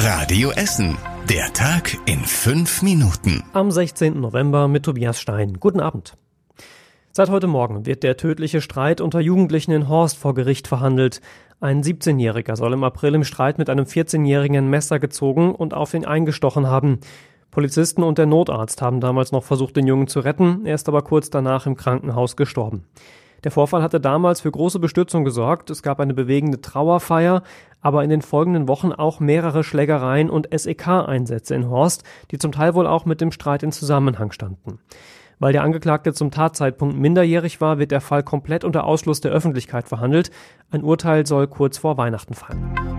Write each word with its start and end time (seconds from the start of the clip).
Radio 0.00 0.52
Essen. 0.52 0.96
Der 1.28 1.52
Tag 1.54 1.98
in 2.06 2.20
fünf 2.20 2.82
Minuten. 2.82 3.42
Am 3.52 3.72
16. 3.72 4.20
November 4.20 4.68
mit 4.68 4.84
Tobias 4.84 5.20
Stein. 5.20 5.54
Guten 5.58 5.80
Abend. 5.80 6.16
Seit 7.10 7.30
heute 7.30 7.48
Morgen 7.48 7.84
wird 7.84 8.04
der 8.04 8.16
tödliche 8.16 8.60
Streit 8.60 9.00
unter 9.00 9.18
Jugendlichen 9.18 9.72
in 9.72 9.88
Horst 9.88 10.16
vor 10.16 10.34
Gericht 10.34 10.68
verhandelt. 10.68 11.20
Ein 11.60 11.82
17-Jähriger 11.82 12.54
soll 12.54 12.74
im 12.74 12.84
April 12.84 13.16
im 13.16 13.24
Streit 13.24 13.58
mit 13.58 13.68
einem 13.68 13.86
14-Jährigen 13.86 14.58
ein 14.58 14.70
Messer 14.70 15.00
gezogen 15.00 15.52
und 15.52 15.74
auf 15.74 15.94
ihn 15.94 16.04
eingestochen 16.04 16.68
haben. 16.68 17.00
Polizisten 17.50 18.04
und 18.04 18.18
der 18.18 18.26
Notarzt 18.26 18.80
haben 18.80 19.00
damals 19.00 19.32
noch 19.32 19.42
versucht, 19.42 19.74
den 19.74 19.88
Jungen 19.88 20.06
zu 20.06 20.20
retten. 20.20 20.64
Er 20.64 20.76
ist 20.76 20.88
aber 20.88 21.02
kurz 21.02 21.28
danach 21.28 21.66
im 21.66 21.74
Krankenhaus 21.74 22.36
gestorben. 22.36 22.84
Der 23.44 23.50
Vorfall 23.50 23.82
hatte 23.82 24.00
damals 24.00 24.40
für 24.40 24.50
große 24.50 24.78
Bestürzung 24.78 25.24
gesorgt. 25.24 25.70
Es 25.70 25.82
gab 25.82 26.00
eine 26.00 26.14
bewegende 26.14 26.60
Trauerfeier, 26.60 27.42
aber 27.80 28.02
in 28.02 28.10
den 28.10 28.22
folgenden 28.22 28.68
Wochen 28.68 28.92
auch 28.92 29.20
mehrere 29.20 29.62
Schlägereien 29.62 30.30
und 30.30 30.48
SEK-Einsätze 30.50 31.54
in 31.54 31.68
Horst, 31.68 32.04
die 32.30 32.38
zum 32.38 32.52
Teil 32.52 32.74
wohl 32.74 32.86
auch 32.86 33.04
mit 33.04 33.20
dem 33.20 33.32
Streit 33.32 33.62
in 33.62 33.72
Zusammenhang 33.72 34.32
standen. 34.32 34.80
Weil 35.38 35.52
der 35.52 35.62
Angeklagte 35.62 36.12
zum 36.12 36.32
Tatzeitpunkt 36.32 36.96
minderjährig 36.96 37.60
war, 37.60 37.78
wird 37.78 37.92
der 37.92 38.00
Fall 38.00 38.24
komplett 38.24 38.64
unter 38.64 38.84
Ausschluss 38.84 39.20
der 39.20 39.30
Öffentlichkeit 39.30 39.88
verhandelt. 39.88 40.32
Ein 40.70 40.82
Urteil 40.82 41.26
soll 41.26 41.46
kurz 41.46 41.78
vor 41.78 41.96
Weihnachten 41.96 42.34
fallen. 42.34 42.97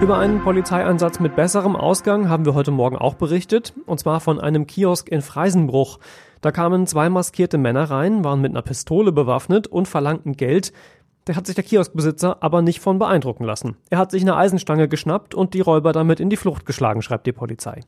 Über 0.00 0.18
einen 0.18 0.42
Polizeieinsatz 0.42 1.20
mit 1.20 1.36
besserem 1.36 1.74
Ausgang 1.74 2.28
haben 2.28 2.44
wir 2.44 2.54
heute 2.54 2.70
Morgen 2.70 2.96
auch 2.96 3.14
berichtet, 3.14 3.72
und 3.86 3.98
zwar 3.98 4.20
von 4.20 4.38
einem 4.38 4.66
Kiosk 4.66 5.08
in 5.08 5.22
Freisenbruch. 5.22 5.98
Da 6.42 6.52
kamen 6.52 6.86
zwei 6.86 7.08
maskierte 7.08 7.56
Männer 7.56 7.84
rein, 7.90 8.22
waren 8.22 8.42
mit 8.42 8.52
einer 8.52 8.62
Pistole 8.62 9.10
bewaffnet 9.10 9.66
und 9.66 9.88
verlangten 9.88 10.36
Geld. 10.36 10.72
Der 11.26 11.34
hat 11.34 11.46
sich 11.46 11.56
der 11.56 11.64
Kioskbesitzer 11.64 12.36
aber 12.40 12.60
nicht 12.60 12.78
von 12.80 12.98
beeindrucken 12.98 13.44
lassen. 13.44 13.76
Er 13.88 13.98
hat 13.98 14.10
sich 14.10 14.22
eine 14.22 14.36
Eisenstange 14.36 14.86
geschnappt 14.86 15.34
und 15.34 15.54
die 15.54 15.60
Räuber 15.60 15.92
damit 15.92 16.20
in 16.20 16.30
die 16.30 16.36
Flucht 16.36 16.66
geschlagen, 16.66 17.00
schreibt 17.00 17.26
die 17.26 17.32
Polizei. 17.32 17.80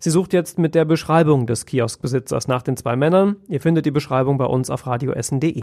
Sie 0.00 0.10
sucht 0.10 0.32
jetzt 0.32 0.58
mit 0.58 0.74
der 0.74 0.84
Beschreibung 0.84 1.46
des 1.46 1.64
Kioskbesitzers 1.64 2.48
nach 2.48 2.62
den 2.62 2.76
zwei 2.76 2.96
Männern. 2.96 3.36
Ihr 3.48 3.60
findet 3.60 3.86
die 3.86 3.92
Beschreibung 3.92 4.36
bei 4.36 4.46
uns 4.46 4.68
auf 4.68 4.86
radioessen.de. 4.86 5.62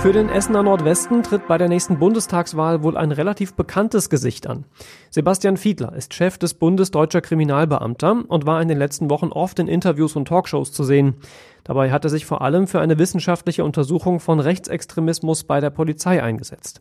Für 0.00 0.14
den 0.14 0.30
Essener 0.30 0.62
Nordwesten 0.62 1.22
tritt 1.22 1.46
bei 1.46 1.58
der 1.58 1.68
nächsten 1.68 1.98
Bundestagswahl 1.98 2.82
wohl 2.82 2.96
ein 2.96 3.12
relativ 3.12 3.52
bekanntes 3.52 4.08
Gesicht 4.08 4.46
an. 4.46 4.64
Sebastian 5.10 5.58
Fiedler 5.58 5.94
ist 5.94 6.14
Chef 6.14 6.38
des 6.38 6.54
Bundes 6.54 6.90
Deutscher 6.90 7.20
Kriminalbeamter 7.20 8.24
und 8.26 8.46
war 8.46 8.62
in 8.62 8.68
den 8.68 8.78
letzten 8.78 9.10
Wochen 9.10 9.26
oft 9.26 9.58
in 9.58 9.68
Interviews 9.68 10.16
und 10.16 10.26
Talkshows 10.26 10.72
zu 10.72 10.84
sehen. 10.84 11.16
Dabei 11.64 11.90
hat 11.90 12.04
er 12.04 12.08
sich 12.08 12.24
vor 12.24 12.40
allem 12.40 12.66
für 12.66 12.80
eine 12.80 12.98
wissenschaftliche 12.98 13.62
Untersuchung 13.62 14.20
von 14.20 14.40
Rechtsextremismus 14.40 15.44
bei 15.44 15.60
der 15.60 15.68
Polizei 15.68 16.22
eingesetzt. 16.22 16.80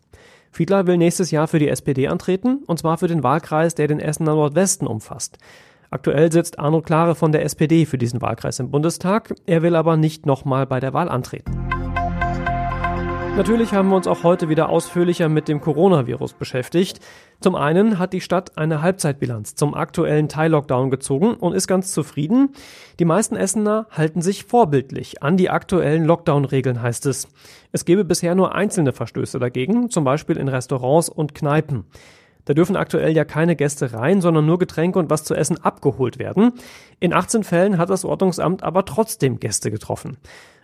Fiedler 0.49 0.87
will 0.87 0.95
nächstes 0.95 1.29
Jahr 1.29 1.49
für 1.49 1.59
die 1.59 1.67
SPD 1.67 2.07
antreten, 2.07 2.63
und 2.67 2.79
zwar 2.79 2.97
für 2.97 3.09
den 3.09 3.21
Wahlkreis, 3.21 3.75
der 3.75 3.89
den 3.89 3.99
Essener 3.99 4.35
Nordwesten 4.35 4.87
umfasst. 4.87 5.39
Aktuell 5.91 6.31
sitzt 6.31 6.57
Arno 6.57 6.81
Klare 6.81 7.15
von 7.15 7.33
der 7.33 7.43
SPD 7.43 7.85
für 7.85 7.97
diesen 7.97 8.21
Wahlkreis 8.21 8.59
im 8.59 8.71
Bundestag. 8.71 9.35
Er 9.45 9.61
will 9.61 9.75
aber 9.75 9.97
nicht 9.97 10.25
nochmal 10.25 10.65
bei 10.65 10.79
der 10.79 10.93
Wahl 10.93 11.09
antreten. 11.09 11.78
Natürlich 13.37 13.73
haben 13.73 13.89
wir 13.89 13.95
uns 13.95 14.07
auch 14.07 14.23
heute 14.23 14.49
wieder 14.49 14.69
ausführlicher 14.69 15.29
mit 15.29 15.47
dem 15.47 15.61
Coronavirus 15.61 16.33
beschäftigt. 16.33 16.99
Zum 17.39 17.55
einen 17.55 17.97
hat 17.97 18.11
die 18.11 18.19
Stadt 18.19 18.57
eine 18.57 18.81
Halbzeitbilanz 18.81 19.55
zum 19.55 19.73
aktuellen 19.73 20.27
Teil-Lockdown 20.27 20.91
gezogen 20.91 21.35
und 21.35 21.53
ist 21.53 21.67
ganz 21.67 21.93
zufrieden. 21.93 22.49
Die 22.99 23.05
meisten 23.05 23.37
Essener 23.37 23.87
halten 23.91 24.21
sich 24.21 24.43
vorbildlich 24.43 25.23
an 25.23 25.37
die 25.37 25.49
aktuellen 25.49 26.03
Lockdown-Regeln, 26.03 26.81
heißt 26.81 27.05
es. 27.05 27.29
Es 27.71 27.85
gebe 27.85 28.03
bisher 28.03 28.35
nur 28.35 28.55
einzelne 28.55 28.91
Verstöße 28.91 29.39
dagegen, 29.39 29.89
zum 29.89 30.03
Beispiel 30.03 30.35
in 30.35 30.49
Restaurants 30.49 31.07
und 31.07 31.33
Kneipen. 31.33 31.85
Da 32.49 32.55
dürfen 32.55 32.75
aktuell 32.75 33.15
ja 33.15 33.25
keine 33.25 33.55
Gäste 33.55 33.93
rein, 33.93 34.21
sondern 34.21 34.47
nur 34.47 34.57
Getränke 34.57 34.97
und 34.97 35.11
was 35.11 35.23
zu 35.23 35.35
essen 35.35 35.63
abgeholt 35.63 36.17
werden. 36.17 36.53
In 36.99 37.13
18 37.13 37.43
Fällen 37.43 37.77
hat 37.77 37.91
das 37.91 38.03
Ordnungsamt 38.03 38.63
aber 38.63 38.85
trotzdem 38.85 39.39
Gäste 39.39 39.69
getroffen. 39.69 40.17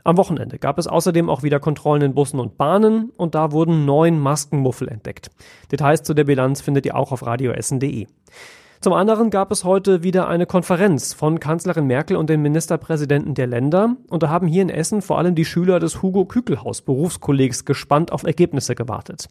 Am 0.03 0.17
Wochenende 0.17 0.57
gab 0.57 0.79
es 0.79 0.87
außerdem 0.87 1.29
auch 1.29 1.43
wieder 1.43 1.59
Kontrollen 1.59 2.01
in 2.01 2.15
Bussen 2.15 2.39
und 2.39 2.57
Bahnen 2.57 3.11
und 3.17 3.35
da 3.35 3.51
wurden 3.51 3.85
neun 3.85 4.19
Maskenmuffel 4.19 4.87
entdeckt. 4.87 5.29
Details 5.71 6.01
zu 6.01 6.15
der 6.15 6.23
Bilanz 6.23 6.59
findet 6.59 6.87
ihr 6.87 6.95
auch 6.95 7.11
auf 7.11 7.23
radioessen.de. 7.23 8.07
Zum 8.81 8.93
anderen 8.93 9.29
gab 9.29 9.51
es 9.51 9.63
heute 9.63 10.03
wieder 10.03 10.27
eine 10.27 10.45
Konferenz 10.45 11.13
von 11.13 11.39
Kanzlerin 11.39 11.87
Merkel 11.87 12.17
und 12.17 12.29
den 12.29 12.41
Ministerpräsidenten 12.41 13.33
der 13.33 13.47
Länder. 13.47 13.95
Und 14.09 14.23
da 14.23 14.29
haben 14.29 14.47
hier 14.47 14.61
in 14.61 14.69
Essen 14.69 15.01
vor 15.01 15.17
allem 15.17 15.35
die 15.35 15.45
Schüler 15.45 15.79
des 15.79 16.01
Hugo 16.01 16.25
Kükelhaus 16.25 16.81
Berufskollegs 16.81 17.65
gespannt 17.65 18.11
auf 18.11 18.23
Ergebnisse 18.23 18.75
gewartet. 18.75 19.27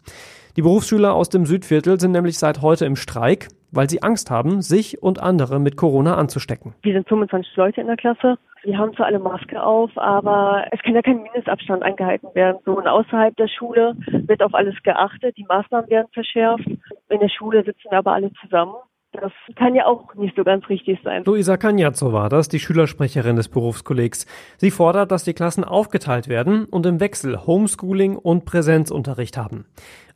Die 0.56 0.62
Berufsschüler 0.62 1.15
aus 1.15 1.28
dem 1.28 1.47
Südviertel 1.47 2.00
sind 2.00 2.12
nämlich 2.12 2.38
seit 2.38 2.62
heute 2.62 2.84
im 2.87 2.97
Streik, 2.97 3.49
weil 3.71 3.91
sie 3.91 4.03
Angst 4.03 4.31
haben, 4.31 4.62
sich 4.62 5.03
und 5.03 5.21
andere 5.21 5.59
mit 5.59 5.77
Corona 5.77 6.16
anzustecken. 6.16 6.75
Wir 6.83 6.94
sind 6.94 7.09
25 7.09 7.56
Leute 7.56 7.81
in 7.81 7.87
der 7.88 7.97
Klasse. 7.97 8.38
Wir 8.62 8.78
haben 8.78 8.94
zwar 8.94 9.06
alle 9.06 9.19
Maske 9.19 9.62
auf, 9.62 9.91
aber 9.97 10.65
es 10.71 10.81
kann 10.81 10.94
ja 10.94 11.03
kein 11.03 11.22
Mindestabstand 11.22 11.83
eingehalten 11.83 12.28
werden. 12.34 12.59
So 12.65 12.77
und 12.77 12.87
außerhalb 12.87 13.37
der 13.37 13.49
Schule 13.49 13.94
wird 14.06 14.43
auf 14.43 14.54
alles 14.54 14.75
geachtet. 14.83 15.37
Die 15.37 15.44
Maßnahmen 15.44 15.91
werden 15.91 16.09
verschärft. 16.12 16.66
In 16.66 17.21
der 17.21 17.28
Schule 17.28 17.62
sitzen 17.62 17.88
aber 17.91 18.12
alle 18.12 18.33
zusammen. 18.41 18.75
Das 19.21 19.33
kann 19.57 19.75
ja 19.75 19.87
auch 19.87 20.15
nicht 20.15 20.35
so 20.37 20.43
ganz 20.43 20.69
richtig 20.69 20.99
sein. 21.05 21.23
Luisa 21.25 21.57
Cagnazzo 21.57 22.13
war 22.13 22.29
das, 22.29 22.49
die 22.49 22.59
Schülersprecherin 22.59 23.37
des 23.37 23.49
Berufskollegs. 23.49 24.27
Sie 24.57 24.71
fordert, 24.71 25.13
dass 25.13 25.25
die 25.25 25.35
Klassen 25.35 25.63
aufgeteilt 25.63 26.29
werden 26.29 26.65
und 26.65 26.85
im 26.85 27.01
Wechsel 27.01 27.47
Homeschooling 27.47 28.17
und 28.17 28.45
Präsenzunterricht 28.45 29.37
haben. 29.37 29.67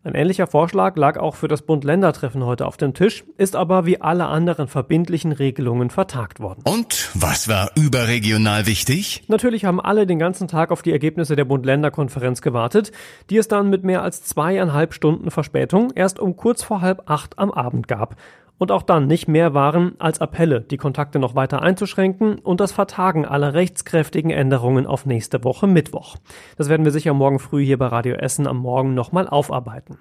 Ein 0.05 0.15
ähnlicher 0.15 0.47
Vorschlag 0.47 0.97
lag 0.97 1.19
auch 1.19 1.35
für 1.35 1.49
das 1.49 1.63
Bund-Länder-Treffen 1.63 2.45
heute 2.45 2.67
auf 2.67 2.77
dem 2.77 2.95
Tisch, 2.95 3.25
ist 3.37 3.57
aber 3.57 3.85
wie 3.85 4.01
alle 4.01 4.27
anderen 4.27 4.69
verbindlichen 4.69 5.33
Regelungen 5.33 5.91
vertagt 5.91 6.39
worden. 6.39 6.63
Und 6.65 7.11
was 7.15 7.49
war 7.49 7.73
überregional 7.77 8.67
wichtig? 8.67 9.25
Natürlich 9.27 9.65
haben 9.65 9.81
alle 9.81 10.07
den 10.07 10.21
ganzen 10.21 10.47
Tag 10.47 10.71
auf 10.71 10.83
die 10.83 10.93
Ergebnisse 10.93 11.35
der 11.35 11.45
Bund-Länder-Konferenz 11.45 12.43
gewartet, 12.43 12.93
die 13.29 13.39
es 13.39 13.49
dann 13.49 13.71
mit 13.71 13.83
mehr 13.83 14.03
als 14.03 14.23
zweieinhalb 14.23 14.95
Stunden 14.95 15.33
Verspätung 15.33 15.91
erst 15.95 16.21
um 16.21 16.37
kurz 16.37 16.63
vor 16.63 16.81
halb 16.81 17.11
acht 17.11 17.39
am 17.39 17.51
Abend 17.51 17.89
gab 17.89 18.17
und 18.59 18.73
auch 18.73 18.83
dann 18.83 19.07
nicht 19.07 19.29
mehr 19.29 19.55
waren 19.55 19.95
als 19.99 20.21
Appelle, 20.21 20.61
die 20.61 20.77
Kontakte 20.77 21.19
noch 21.19 21.35
weiter 21.35 21.63
einzuschränken 21.63 22.39
und 22.39 22.61
das 22.61 22.73
Vertagen 22.73 23.25
aller 23.25 23.55
rechtskräftigen 23.55 24.31
Änderungen 24.31 24.87
auf 24.87 25.07
nächste 25.07 25.45
Woche 25.45 25.67
Mittwoch. 25.67 26.17
Das 26.57 26.69
werden 26.69 26.85
wir 26.85 26.93
sicher 26.93 27.15
morgen 27.15 27.39
früh 27.39 27.65
hier 27.65 27.79
bei 27.79 27.87
Radio 27.87 28.17
Essen 28.17 28.47
am 28.47 28.59
Morgen 28.59 28.95
nochmal 28.95 29.29
aufarbeiten. 29.29 29.99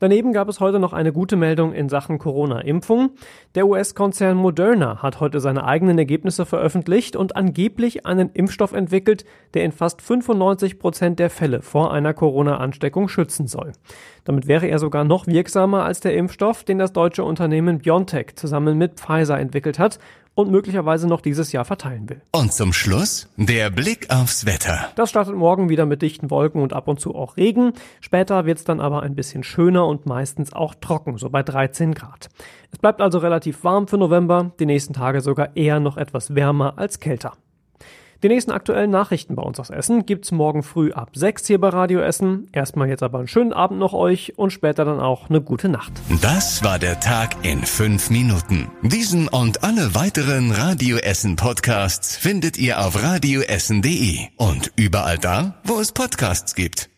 Daneben 0.00 0.32
gab 0.32 0.48
es 0.48 0.60
heute 0.60 0.80
noch 0.80 0.92
eine 0.92 1.12
gute 1.12 1.36
Meldung 1.36 1.72
in 1.72 1.88
Sachen 1.88 2.18
Corona-Impfung. 2.18 3.10
Der 3.54 3.66
US-Konzern 3.66 4.36
Moderna 4.36 5.02
hat 5.02 5.20
heute 5.20 5.40
seine 5.40 5.64
eigenen 5.64 5.98
Ergebnisse 5.98 6.46
veröffentlicht 6.46 7.14
und 7.14 7.36
angeblich 7.36 8.04
einen 8.04 8.30
Impfstoff 8.30 8.72
entwickelt, 8.72 9.24
der 9.54 9.64
in 9.64 9.72
fast 9.72 10.02
95 10.02 10.78
Prozent 10.78 11.18
der 11.20 11.30
Fälle 11.30 11.62
vor 11.62 11.92
einer 11.92 12.12
Corona-Ansteckung 12.12 13.08
schützen 13.08 13.46
soll. 13.46 13.72
Damit 14.24 14.48
wäre 14.48 14.66
er 14.66 14.78
sogar 14.78 15.04
noch 15.04 15.26
wirksamer 15.26 15.84
als 15.84 16.00
der 16.00 16.14
Impfstoff, 16.16 16.64
den 16.64 16.78
das 16.78 16.92
deutsche 16.92 17.24
Unternehmen 17.24 17.78
BioNTech 17.78 18.34
zusammen 18.34 18.76
mit 18.76 19.00
Pfizer 19.00 19.38
entwickelt 19.38 19.78
hat 19.78 19.98
und 20.34 20.50
möglicherweise 20.50 21.06
noch 21.06 21.20
dieses 21.20 21.52
Jahr 21.52 21.64
verteilen 21.64 22.08
will. 22.08 22.20
Und 22.32 22.52
zum 22.52 22.72
Schluss 22.72 23.28
der 23.36 23.70
Blick 23.70 24.10
aufs 24.10 24.46
Wetter. 24.46 24.90
Das 24.96 25.10
startet 25.10 25.34
morgen 25.34 25.68
wieder 25.68 25.86
mit 25.86 26.02
dichten 26.02 26.30
Wolken 26.30 26.60
und 26.62 26.72
ab 26.72 26.88
und 26.88 27.00
zu 27.00 27.14
auch 27.14 27.36
Regen. 27.36 27.72
Später 28.00 28.46
wird 28.46 28.58
es 28.58 28.64
dann 28.64 28.80
aber 28.80 29.02
ein 29.02 29.14
bisschen 29.14 29.44
schöner 29.44 29.86
und 29.86 30.06
meistens 30.06 30.52
auch 30.52 30.74
trocken, 30.74 31.18
so 31.18 31.30
bei 31.30 31.42
13 31.42 31.94
Grad. 31.94 32.28
Es 32.72 32.78
bleibt 32.78 33.00
also 33.00 33.18
relativ 33.18 33.62
warm 33.64 33.86
für 33.86 33.98
November, 33.98 34.52
die 34.58 34.66
nächsten 34.66 34.94
Tage 34.94 35.20
sogar 35.20 35.56
eher 35.56 35.80
noch 35.80 35.96
etwas 35.96 36.34
wärmer 36.34 36.78
als 36.78 36.98
kälter. 36.98 37.34
Die 38.24 38.28
nächsten 38.28 38.52
aktuellen 38.52 38.90
Nachrichten 38.90 39.34
bei 39.34 39.42
uns 39.42 39.60
aus 39.60 39.68
Essen 39.68 40.06
gibt's 40.06 40.32
morgen 40.32 40.62
früh 40.62 40.92
ab 40.92 41.10
6 41.12 41.46
hier 41.46 41.60
bei 41.60 41.68
Radio 41.68 42.00
Essen. 42.00 42.48
Erstmal 42.52 42.88
jetzt 42.88 43.02
aber 43.02 43.18
einen 43.18 43.28
schönen 43.28 43.52
Abend 43.52 43.78
noch 43.78 43.92
euch 43.92 44.38
und 44.38 44.50
später 44.50 44.86
dann 44.86 44.98
auch 44.98 45.28
eine 45.28 45.42
gute 45.42 45.68
Nacht. 45.68 45.92
Das 46.22 46.64
war 46.64 46.78
der 46.78 47.00
Tag 47.00 47.36
in 47.42 47.62
fünf 47.66 48.08
Minuten. 48.08 48.70
Diesen 48.80 49.28
und 49.28 49.62
alle 49.62 49.94
weiteren 49.94 50.52
Radio 50.52 50.96
Essen 50.96 51.36
Podcasts 51.36 52.16
findet 52.16 52.56
ihr 52.56 52.80
auf 52.80 53.02
radioessen.de 53.02 54.20
und 54.38 54.72
überall 54.76 55.18
da, 55.18 55.56
wo 55.64 55.78
es 55.78 55.92
Podcasts 55.92 56.54
gibt. 56.54 56.93